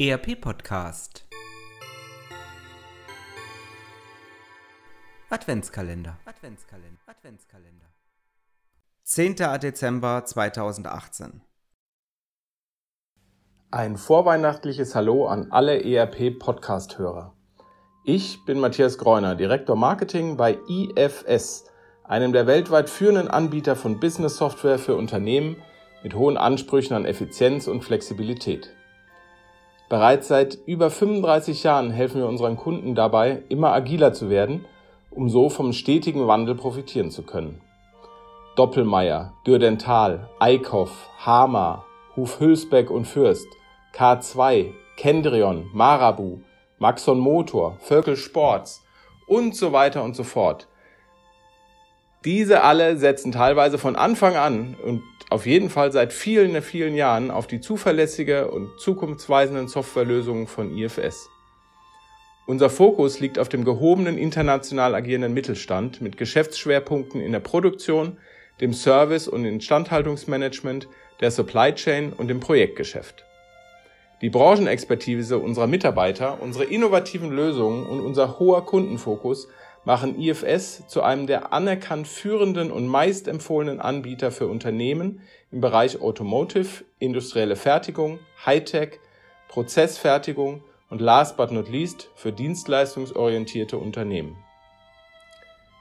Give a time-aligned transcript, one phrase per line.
[0.00, 1.26] ERP Podcast
[5.28, 7.86] Adventskalender Adventskalender Adventskalender
[9.02, 9.34] 10.
[9.60, 11.40] Dezember 2018
[13.72, 17.34] Ein vorweihnachtliches Hallo an alle ERP Podcast Hörer.
[18.04, 21.64] Ich bin Matthias Greuner, Direktor Marketing bei IFS,
[22.04, 25.56] einem der weltweit führenden Anbieter von Business Software für Unternehmen
[26.04, 28.77] mit hohen Ansprüchen an Effizienz und Flexibilität.
[29.88, 34.66] Bereits seit über 35 Jahren helfen wir unseren Kunden dabei, immer agiler zu werden,
[35.10, 37.62] um so vom stetigen Wandel profitieren zu können.
[38.54, 41.84] Doppelmeier, Dürdental, Eickhoff, Hama,
[42.16, 43.46] Huf Hülsbeck und Fürst,
[43.94, 46.40] K2, Kendrion, Marabu,
[46.78, 48.82] Maxon Motor, Völkel Sports
[49.26, 50.68] und so weiter und so fort.
[52.24, 57.30] Diese alle setzen teilweise von Anfang an und auf jeden Fall seit vielen, vielen Jahren
[57.30, 61.28] auf die zuverlässige und zukunftsweisenden Softwarelösungen von IFS.
[62.46, 68.16] Unser Fokus liegt auf dem gehobenen international agierenden Mittelstand mit Geschäftsschwerpunkten in der Produktion,
[68.62, 70.88] dem Service- und Instandhaltungsmanagement,
[71.20, 73.26] der Supply Chain und dem Projektgeschäft.
[74.22, 79.48] Die Branchenexpertise unserer Mitarbeiter, unsere innovativen Lösungen und unser hoher Kundenfokus
[79.88, 86.02] machen IFS zu einem der anerkannt führenden und meist empfohlenen Anbieter für Unternehmen im Bereich
[86.02, 89.00] Automotive, industrielle Fertigung, Hightech,
[89.48, 94.36] Prozessfertigung und last but not least für dienstleistungsorientierte Unternehmen.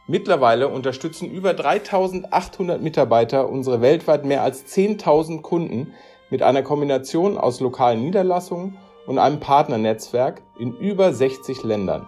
[0.08, 5.94] Mittlerweile unterstützen über 3800 Mitarbeiter unsere weltweit mehr als 10.000 Kunden
[6.30, 12.08] mit einer Kombination aus lokalen Niederlassungen und einem Partnernetzwerk in über 60 Ländern.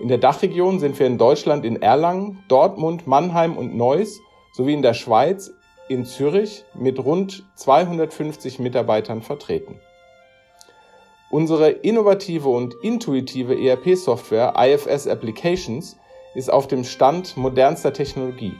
[0.00, 4.18] In der Dachregion sind wir in Deutschland in Erlangen, Dortmund, Mannheim und Neuss
[4.54, 5.52] sowie in der Schweiz
[5.90, 9.78] in Zürich mit rund 250 Mitarbeitern vertreten.
[11.30, 15.98] Unsere innovative und intuitive ERP-Software IFS Applications
[16.34, 18.54] ist auf dem Stand modernster Technologie.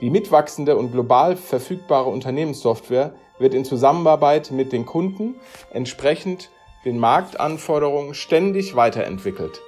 [0.00, 5.36] Die mitwachsende und global verfügbare Unternehmenssoftware wird in Zusammenarbeit mit den Kunden
[5.70, 6.50] entsprechend
[6.84, 9.60] den Marktanforderungen ständig weiterentwickelt.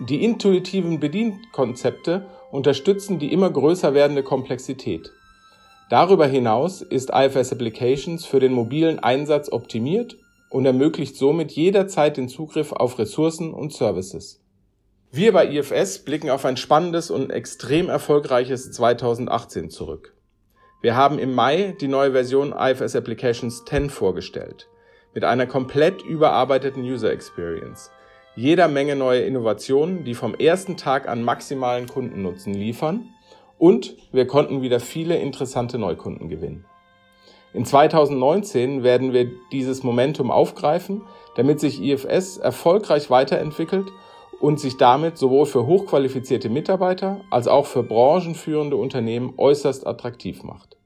[0.00, 5.12] Die intuitiven Bedienkonzepte unterstützen die immer größer werdende Komplexität.
[5.90, 10.16] Darüber hinaus ist IFS Applications für den mobilen Einsatz optimiert
[10.50, 14.40] und ermöglicht somit jederzeit den Zugriff auf Ressourcen und Services.
[15.10, 20.14] Wir bei IFS blicken auf ein spannendes und extrem erfolgreiches 2018 zurück.
[20.80, 24.68] Wir haben im Mai die neue Version IFS Applications 10 vorgestellt,
[25.12, 27.90] mit einer komplett überarbeiteten User Experience,
[28.38, 33.08] jeder Menge neue Innovationen, die vom ersten Tag an maximalen Kundennutzen liefern
[33.58, 36.64] und wir konnten wieder viele interessante Neukunden gewinnen.
[37.52, 41.02] In 2019 werden wir dieses Momentum aufgreifen,
[41.34, 43.88] damit sich IFS erfolgreich weiterentwickelt
[44.38, 50.76] und sich damit sowohl für hochqualifizierte Mitarbeiter als auch für branchenführende Unternehmen äußerst attraktiv macht.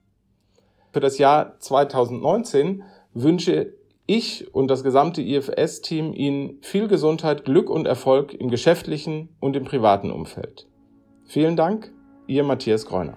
[0.91, 2.83] Für das Jahr 2019
[3.13, 3.75] wünsche
[4.07, 9.65] ich und das gesamte IFS-Team Ihnen viel Gesundheit, Glück und Erfolg im geschäftlichen und im
[9.65, 10.67] privaten Umfeld.
[11.25, 11.93] Vielen Dank,
[12.27, 13.17] Ihr Matthias Greuner.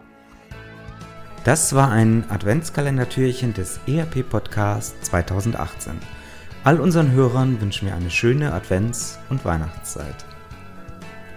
[1.44, 5.94] Das war ein Adventskalendertürchen des ERP Podcast 2018.
[6.64, 10.35] All unseren Hörern wünschen wir eine schöne Advents- und Weihnachtszeit.